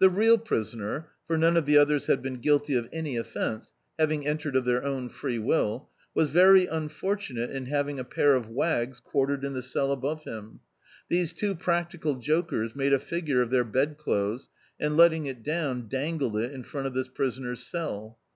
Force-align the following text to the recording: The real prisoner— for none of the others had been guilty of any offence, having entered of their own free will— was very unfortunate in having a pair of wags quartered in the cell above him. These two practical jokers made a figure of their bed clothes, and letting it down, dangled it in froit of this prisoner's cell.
The 0.00 0.10
real 0.10 0.38
prisoner— 0.38 1.10
for 1.28 1.38
none 1.38 1.56
of 1.56 1.66
the 1.66 1.78
others 1.78 2.06
had 2.06 2.20
been 2.20 2.40
guilty 2.40 2.74
of 2.74 2.88
any 2.92 3.16
offence, 3.16 3.72
having 3.96 4.26
entered 4.26 4.56
of 4.56 4.64
their 4.64 4.84
own 4.84 5.08
free 5.08 5.38
will— 5.38 5.88
was 6.16 6.30
very 6.30 6.66
unfortunate 6.66 7.48
in 7.48 7.66
having 7.66 8.00
a 8.00 8.04
pair 8.04 8.34
of 8.34 8.48
wags 8.48 8.98
quartered 8.98 9.44
in 9.44 9.52
the 9.52 9.62
cell 9.62 9.92
above 9.92 10.24
him. 10.24 10.58
These 11.08 11.32
two 11.32 11.54
practical 11.54 12.16
jokers 12.16 12.74
made 12.74 12.92
a 12.92 12.98
figure 12.98 13.40
of 13.40 13.50
their 13.50 13.62
bed 13.62 13.98
clothes, 13.98 14.48
and 14.80 14.96
letting 14.96 15.26
it 15.26 15.44
down, 15.44 15.86
dangled 15.86 16.38
it 16.38 16.50
in 16.50 16.64
froit 16.64 16.84
of 16.86 16.94
this 16.94 17.06
prisoner's 17.06 17.64
cell. 17.64 18.18